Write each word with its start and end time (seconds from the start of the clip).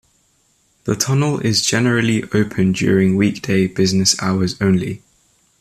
The 0.85 0.95
tunnel 0.95 1.37
is 1.41 1.61
generally 1.61 2.23
open 2.33 2.71
during 2.71 3.17
weekday 3.17 3.67
business 3.67 4.19
hours 4.19 4.59
only. 4.59 5.03